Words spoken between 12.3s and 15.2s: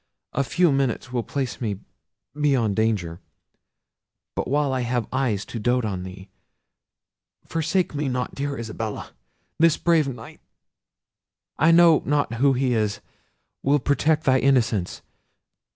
who he is—will protect thy innocence.